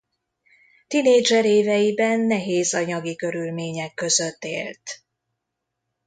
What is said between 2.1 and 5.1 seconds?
nehéz anyagi körülmények között élt.